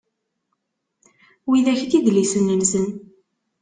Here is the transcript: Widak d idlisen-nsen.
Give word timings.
Widak 1.49 1.81
d 1.89 1.91
idlisen-nsen. 1.97 2.85